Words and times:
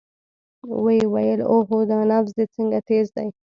ويې 0.83 1.05
ويل 1.13 1.39
اوهو 1.51 1.77
دا 1.91 1.99
نبض 2.11 2.31
دې 2.37 2.45
څنګه 2.55 2.77
تېز 2.87 3.07
دى. 3.15 3.27